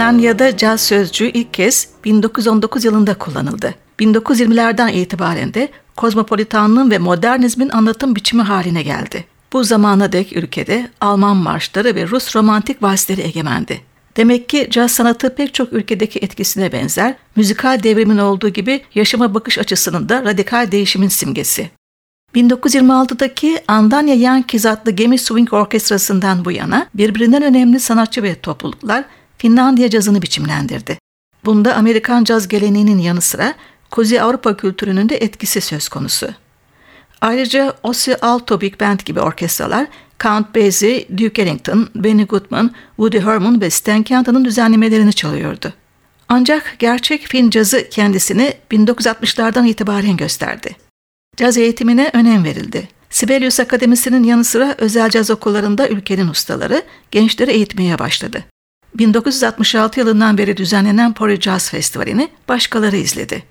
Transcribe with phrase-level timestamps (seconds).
[0.00, 3.74] Finlandiya'da caz sözcüğü ilk kez 1919 yılında kullanıldı.
[3.98, 9.24] 1920'lerden itibaren de kozmopolitanlığın ve modernizmin anlatım biçimi haline geldi.
[9.52, 13.80] Bu zamana dek ülkede Alman marşları ve Rus romantik valsleri egemendi.
[14.16, 19.58] Demek ki caz sanatı pek çok ülkedeki etkisine benzer, müzikal devrimin olduğu gibi yaşama bakış
[19.58, 21.70] açısının da radikal değişimin simgesi.
[22.34, 29.04] 1926'daki Andanya Yankees adlı gemi swing orkestrasından bu yana birbirinden önemli sanatçı ve topluluklar
[29.40, 30.98] Finlandiya cazını biçimlendirdi.
[31.44, 33.54] Bunda Amerikan caz geleneğinin yanı sıra
[33.90, 36.28] Kuzey Avrupa kültürünün de etkisi söz konusu.
[37.20, 39.86] Ayrıca Ossie Alto Big Band gibi orkestralar
[40.22, 45.72] Count Basie, Duke Ellington, Benny Goodman, Woody Herman ve Stan Kenton'ın düzenlemelerini çalıyordu.
[46.28, 50.76] Ancak gerçek Fin cazı kendisini 1960'lardan itibaren gösterdi.
[51.36, 52.88] Caz eğitimine önem verildi.
[53.10, 58.44] Sibelius Akademisi'nin yanı sıra özel caz okullarında ülkenin ustaları gençleri eğitmeye başladı.
[58.94, 63.42] 1966 yılından beri düzenlenen Pori Jazz Festivali'ni başkaları izledi.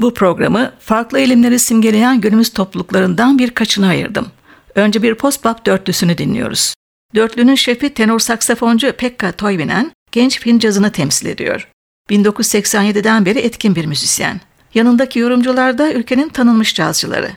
[0.00, 4.26] Bu programı farklı eğilimleri simgeleyen günümüz topluluklarından birkaçını ayırdım.
[4.74, 6.74] Önce bir post-bop dörtlüsünü dinliyoruz.
[7.14, 11.68] Dörtlünün şefi tenor saksafoncu Pekka Toivinen genç Fin cazını temsil ediyor.
[12.10, 14.40] 1987'den beri etkin bir müzisyen.
[14.74, 17.30] Yanındaki yorumcular da ülkenin tanınmış cazcıları.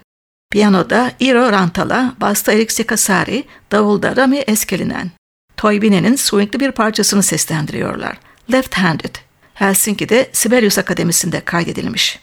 [0.52, 5.12] Piyanoda Iro Rantala, basta Erik Sekasari, davulda Rami Eskelinen.
[5.58, 8.18] Toybinen'in swingli bir parçasını seslendiriyorlar.
[8.52, 9.16] Left Handed.
[9.54, 12.20] Helsinki'de Sibelius Akademisi'nde kaydedilmiş.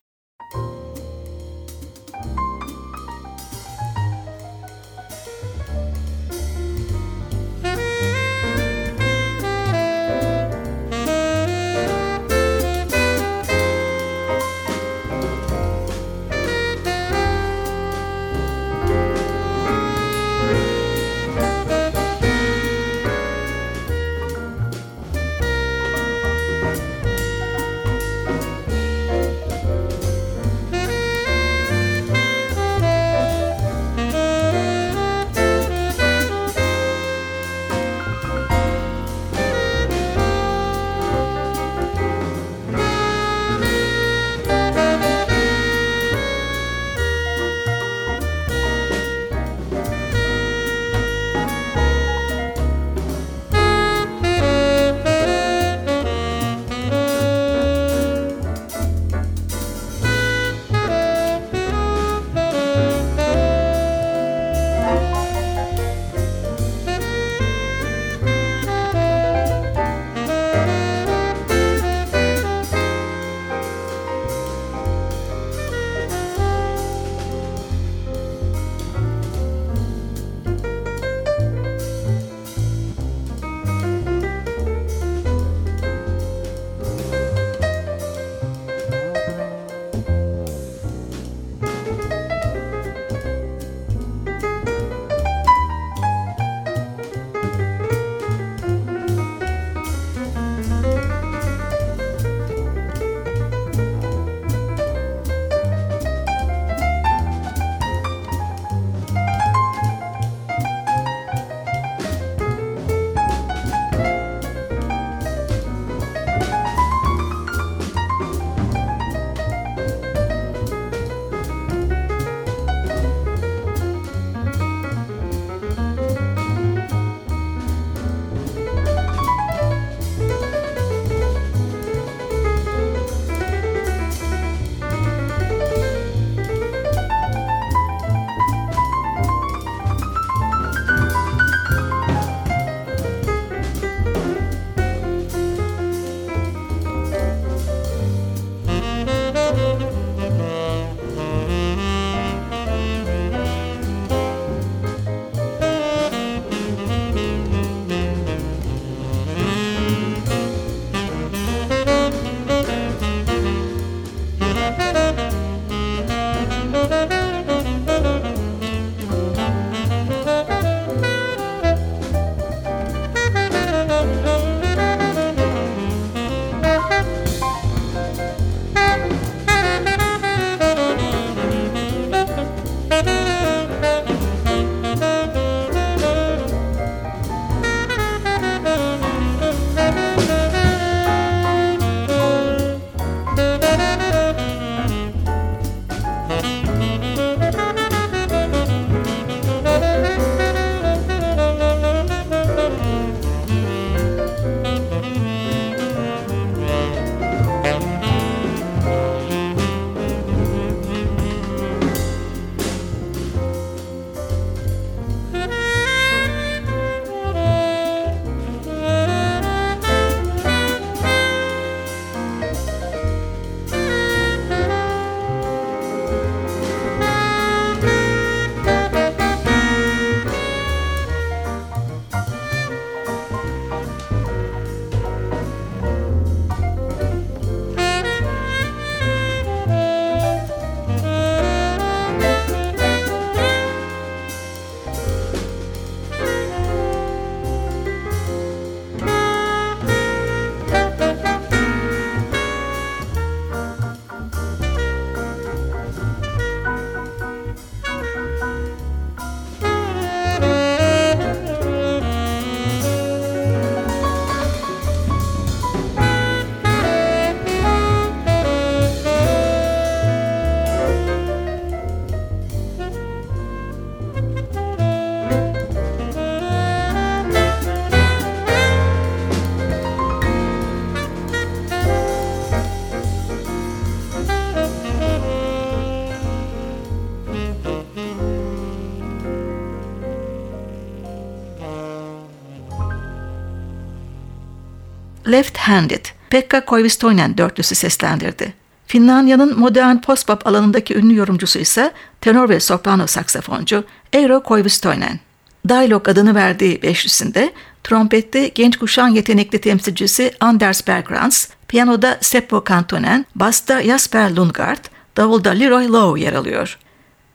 [295.64, 298.54] Handed, Pekka Koivistoinen dörtlüsü seslendirdi.
[298.86, 305.20] Finlandiya'nın modern post-pop alanındaki ünlü yorumcusu ise tenor ve soprano saksafoncu Eero Koivistoinen.
[305.68, 307.52] Dialog adını verdiği beşlisinde
[307.84, 314.84] trompette genç kuşağın yetenekli temsilcisi Anders Bergrans, piyanoda Seppo Kantonen, basta Jasper Lundgaard,
[315.16, 316.78] davulda Leroy Lowe yer alıyor.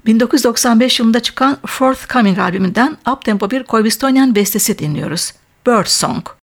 [0.05, 5.33] 1995 yılında çıkan Forthcoming albümünden uptempo bir Koivistoinen bestesi dinliyoruz.
[5.67, 6.38] Bird Song.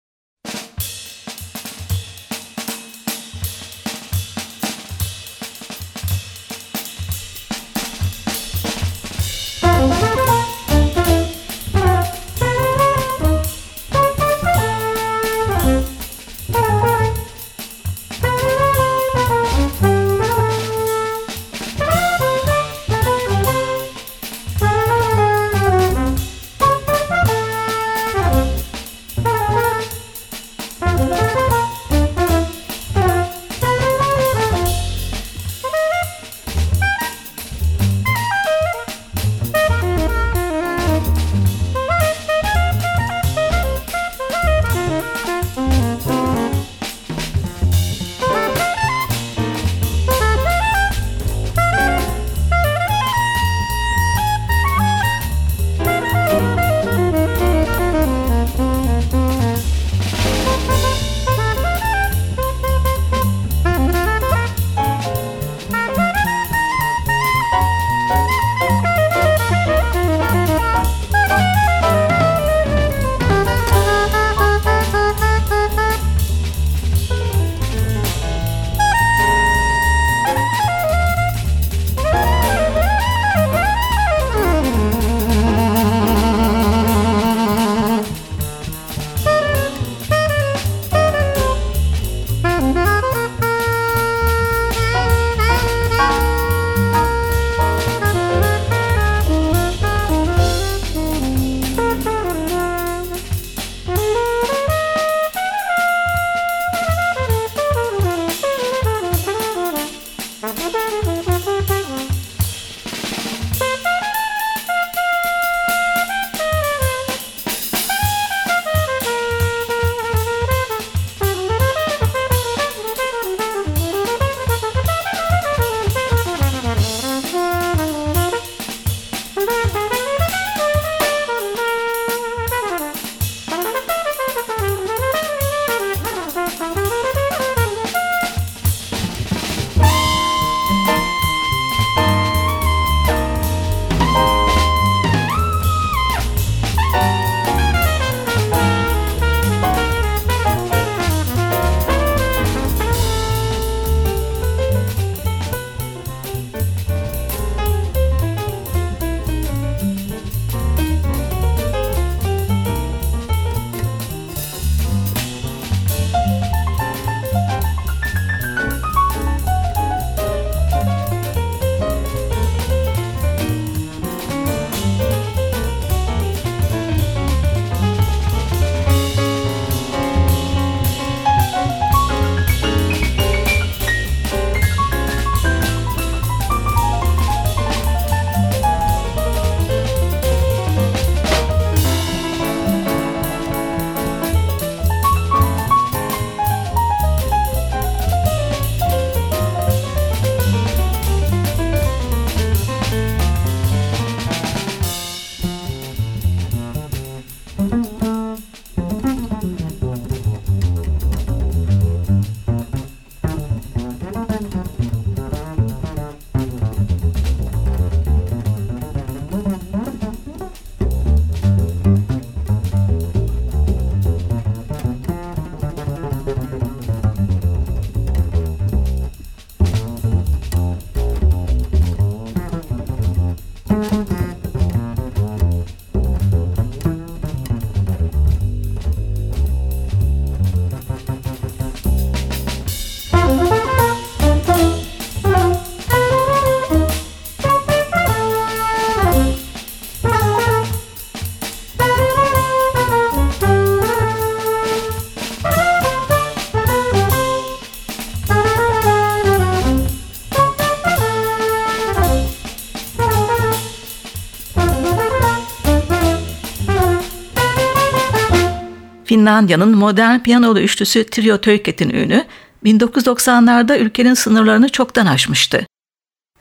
[269.26, 272.24] Finlandiya'nın modern piyanolu üçlüsü Trio Töyket'in ünü
[272.64, 275.66] 1990'larda ülkenin sınırlarını çoktan aşmıştı.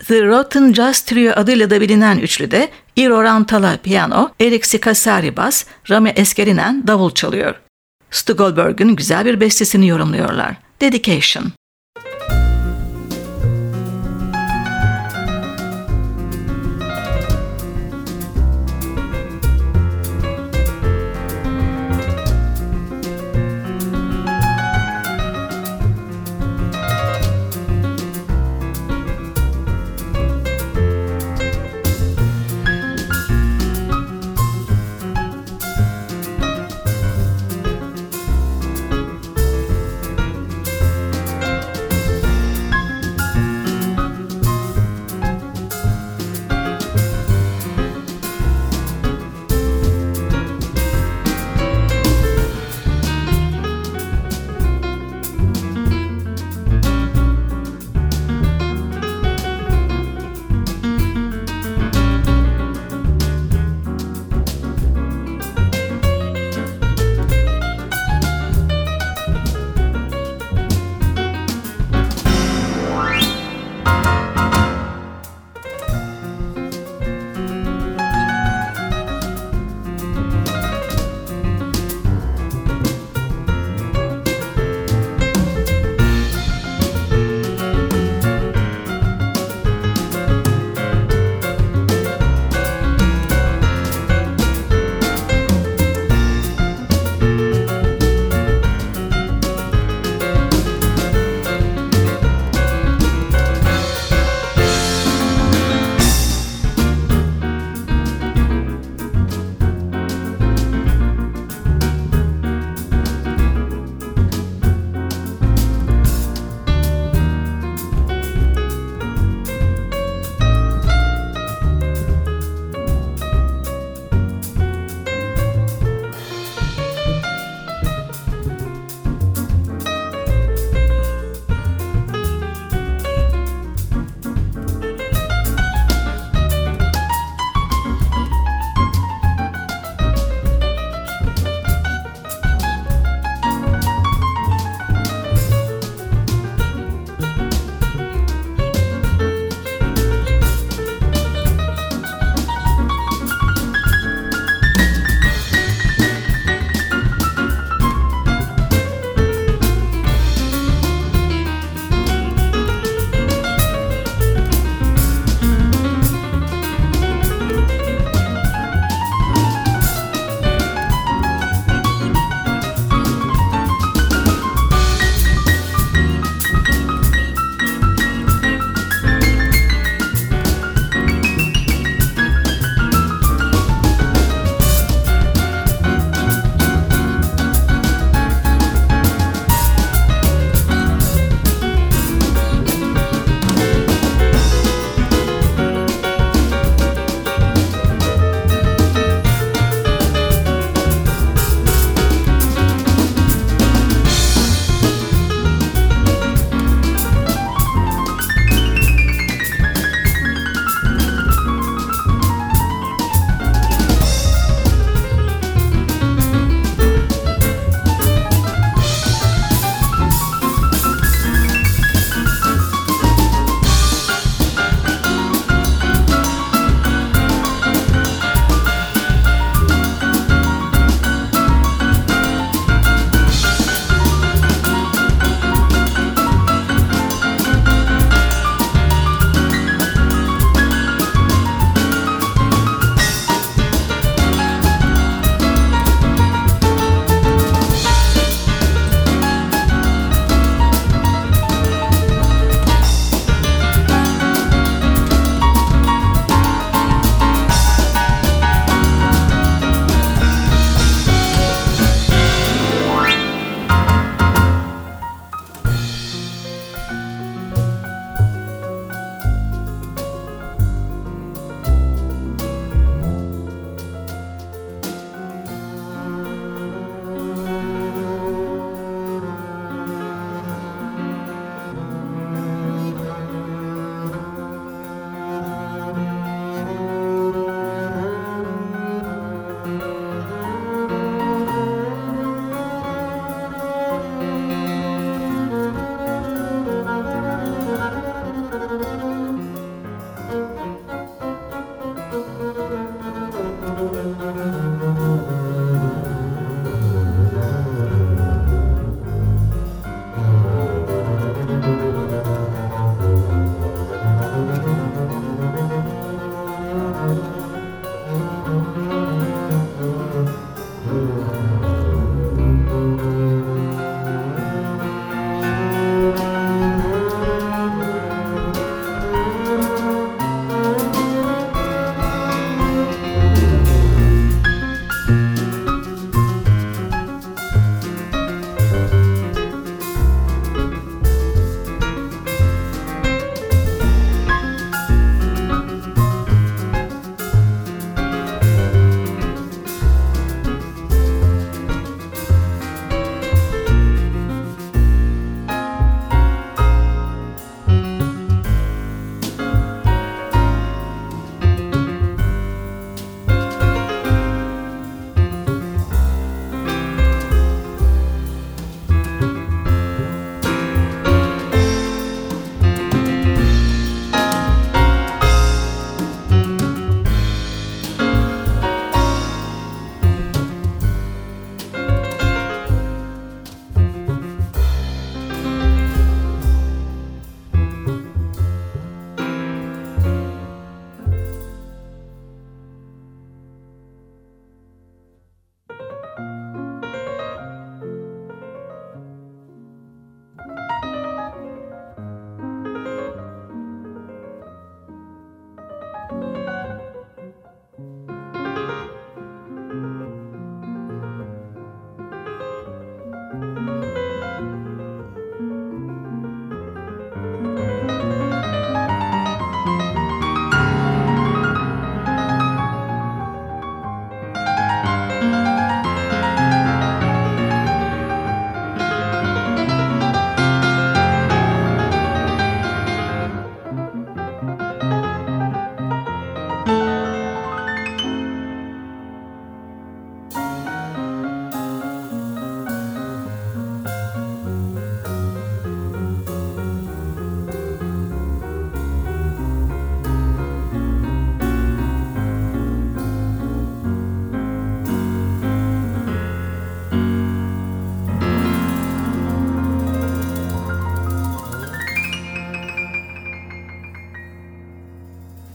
[0.07, 6.09] The Rotten Jazz Trio adıyla da bilinen üçlüde Iro Rantala piyano, Erik Sikasari bas, Rami
[6.09, 7.55] Eskerinen davul çalıyor.
[8.11, 10.55] Stu Goldberg'in güzel bir bestesini yorumluyorlar.
[10.81, 11.51] Dedication.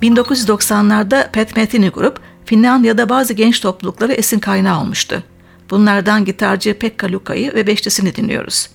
[0.03, 5.23] 1990'larda Pat Metheny grup Finlandiya'da bazı genç toplulukları esin kaynağı olmuştu.
[5.71, 8.69] Bunlardan gitarcı Pekka Luka'yı ve beşlisini dinliyoruz.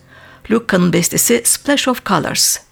[0.52, 2.65] Luka'nın bestesi Splash of Colors.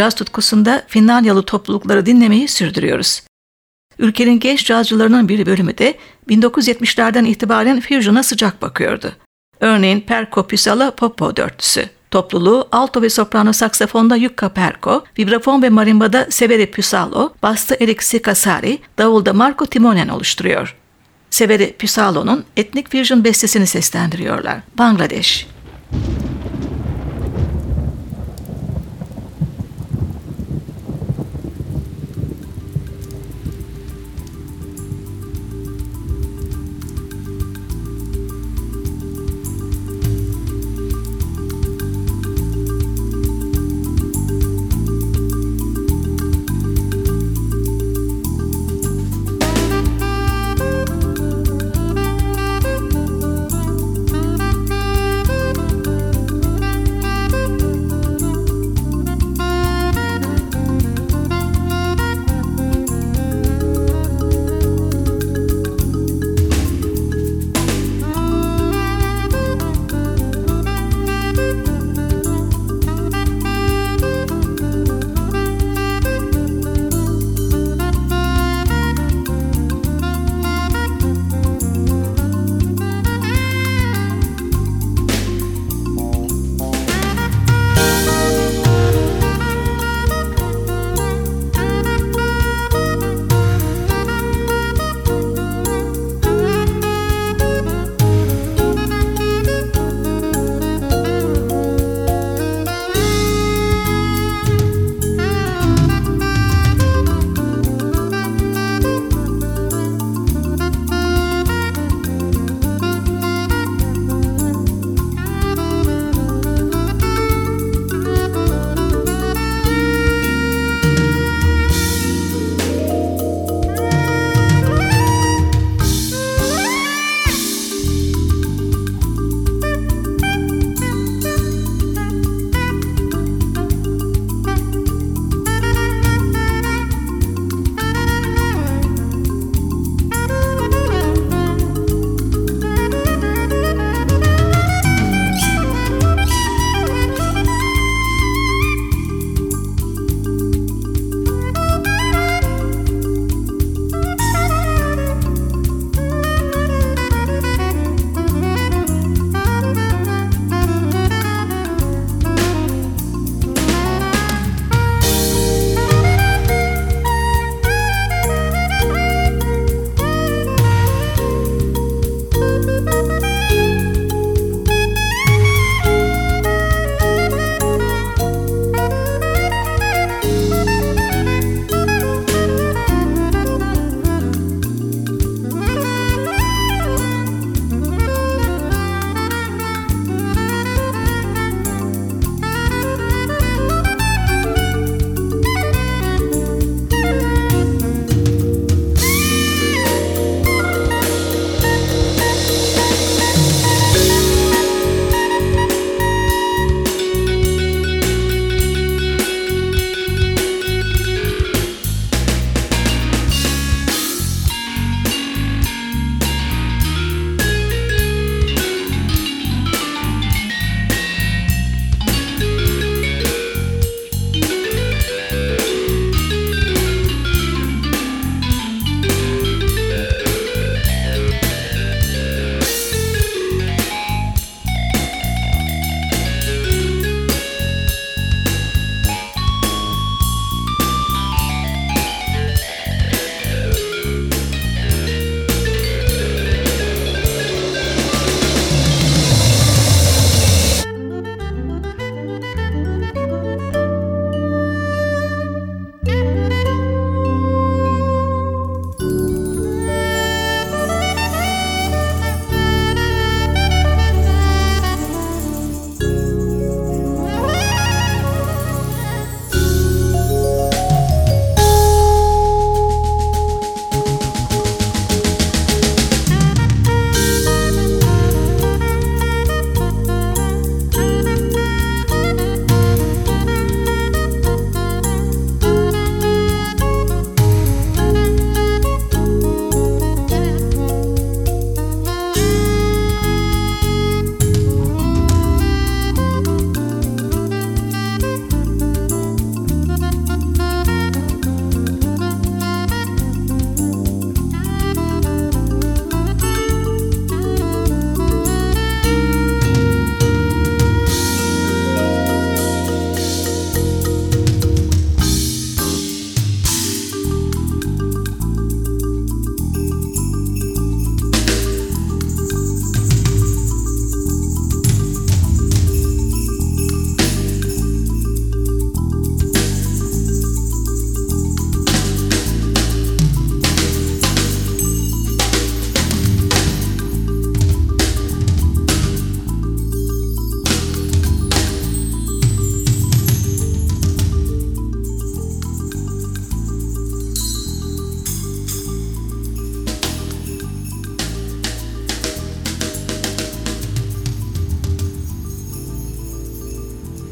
[0.00, 3.22] Caz tutkusunda Finlandiyalı toplulukları dinlemeyi sürdürüyoruz.
[3.98, 5.94] Ülkenin genç cazcılarının bir bölümü de
[6.28, 9.12] 1970'lerden itibaren fusion'a sıcak bakıyordu.
[9.60, 11.88] Örneğin Perko Pysala Popo dörtlüsü.
[12.10, 18.78] Topluluğu alto ve soprano saksafonda Jukka Perko, vibrafon ve marimbada Severi Pysalo, bastı Erik Kasari,
[18.98, 20.76] davulda Marco Timonen oluşturuyor.
[21.30, 24.60] Severi Pysalo'nun etnik fusion bestesini seslendiriyorlar.
[24.78, 25.46] Bangladeş.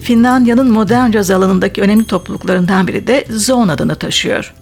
[0.08, 4.54] Finlandiya'nın modern caz alanındaki önemli topluluklarından biri de Zone adını taşıyor.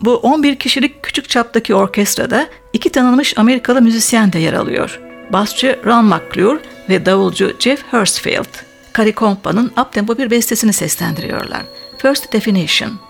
[0.00, 5.00] Bu 11 kişilik küçük çaptaki orkestrada iki tanınmış Amerikalı müzisyen de yer alıyor.
[5.32, 8.64] Basçı Ron McClure ve davulcu Jeff Hurstfield.
[8.92, 11.62] Kari Kompa'nın uptempo bir bestesini seslendiriyorlar.
[11.98, 13.07] First Definition.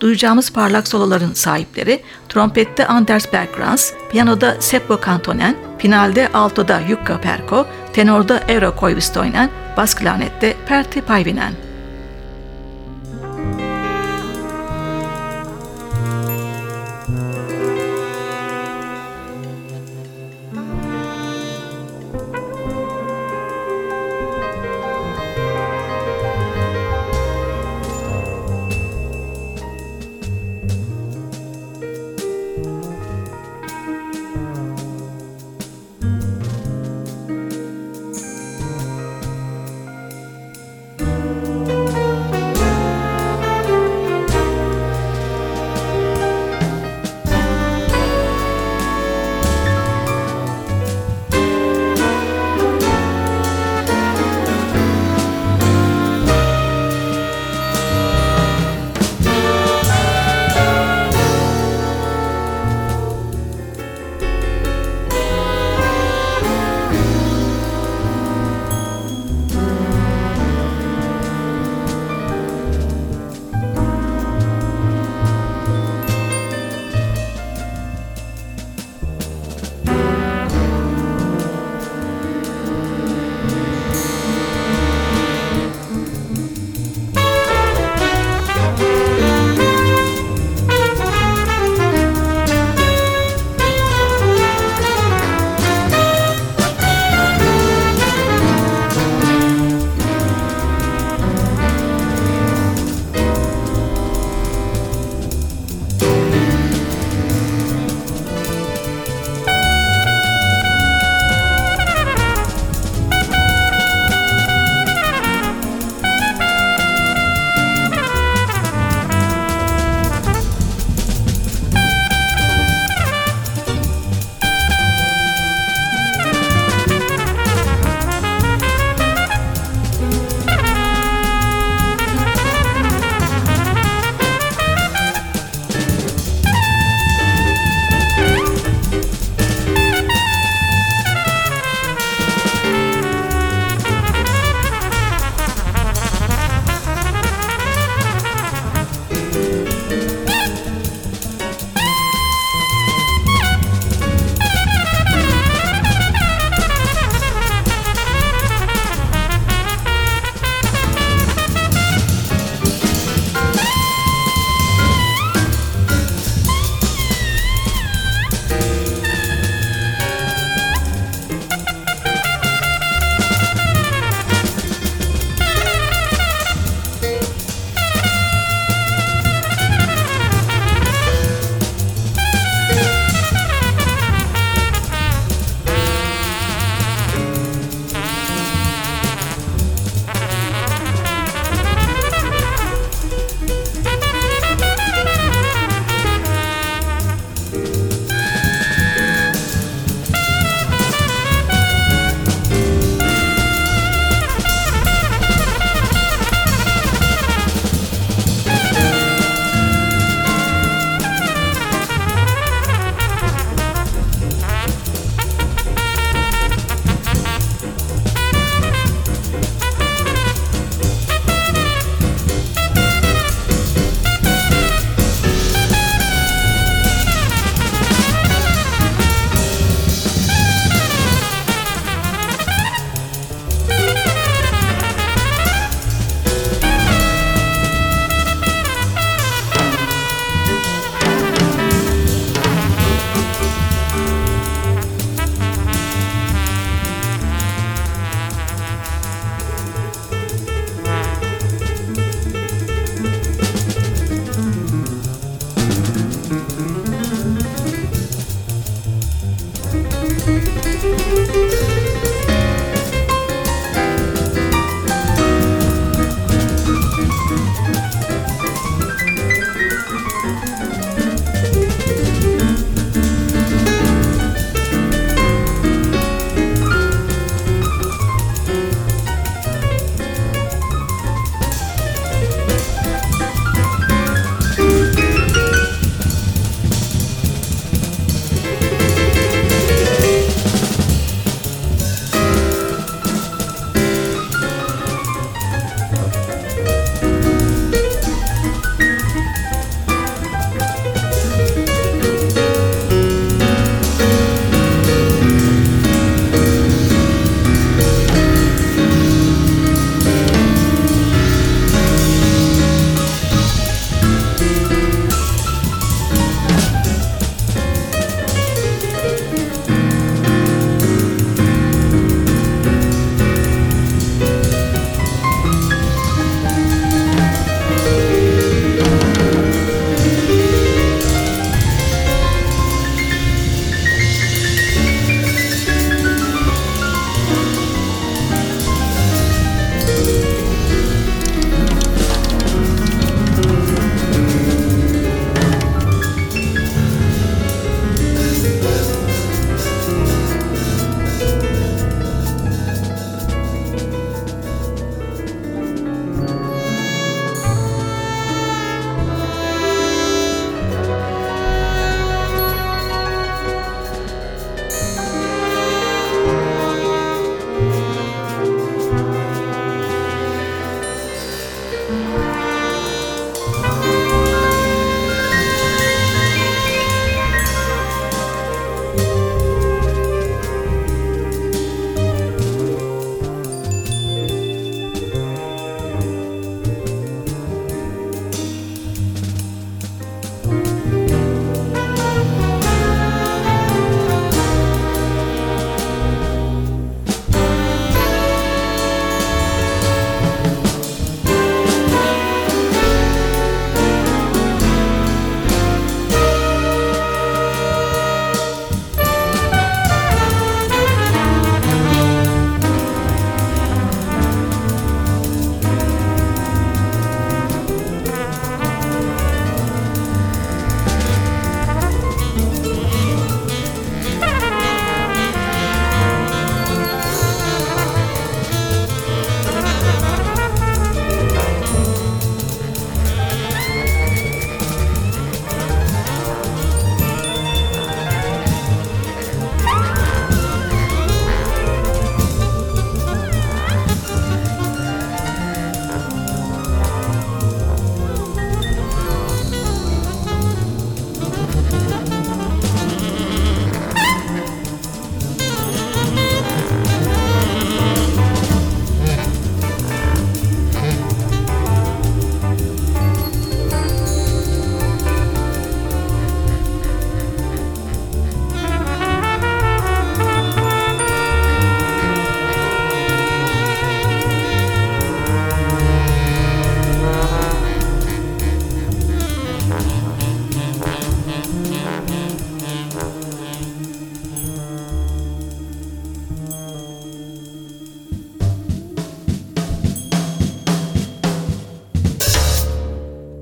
[0.00, 8.40] Duyacağımız parlak soloların sahipleri trompette Anders Bergkrans, piyanoda Seppo Kantonen, finalde altoda Jukka Perko, tenorda
[8.48, 11.67] Eero Koivistoinen, bas klarnette Pertti Paivinen.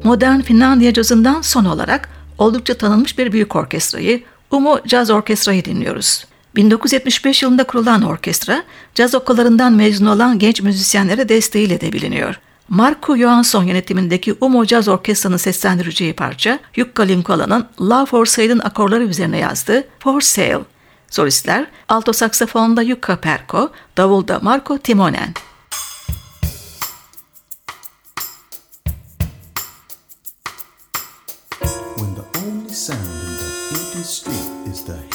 [0.07, 6.25] Modern Finlandiya cazından son olarak oldukça tanınmış bir büyük orkestrayı, Umo Jazz Orkestra'yı dinliyoruz.
[6.57, 8.63] 1975 yılında kurulan orkestra,
[8.95, 12.41] caz okullarından mezun olan genç müzisyenlere desteğiyle de biliniyor.
[12.69, 19.39] Marco Johansson yönetimindeki Umo Jazz Orkestra'nın seslendireceği parça, Jukka Linkola'nın Love for Sale'ın akorları üzerine
[19.39, 20.61] yazdığı For Sale.
[21.11, 25.35] Solistler, alto saksafonda Jukka Perko, davulda Marco Timonen.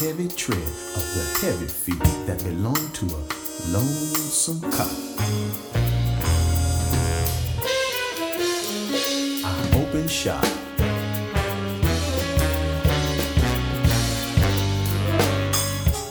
[0.01, 3.21] Heavy tread of the heavy feet that belong to a
[3.69, 4.89] lonesome cop.
[9.45, 10.43] I open shop.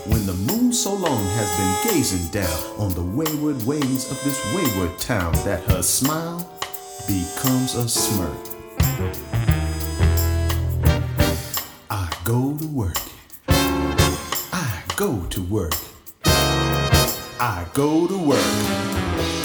[0.07, 4.39] When the moon so long has been gazing down on the wayward ways of this
[4.55, 6.49] wayward town that her smile
[7.09, 8.39] becomes a smirk.
[11.91, 13.10] I go to work
[15.01, 15.73] go to work.
[16.27, 19.40] I go to work.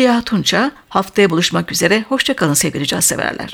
[0.00, 0.70] Hülya Tunça.
[0.88, 2.04] Haftaya buluşmak üzere.
[2.08, 3.50] Hoşçakalın sevgili caz severler.